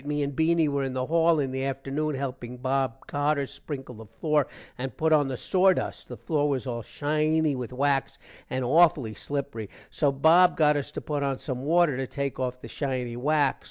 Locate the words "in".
0.81-0.93, 1.39-1.51